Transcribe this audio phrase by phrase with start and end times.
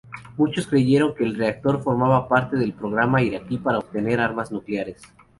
[0.35, 4.99] Muchos creyeron que el reactor formaba parte del programa iraquí para obtener armas nucleares.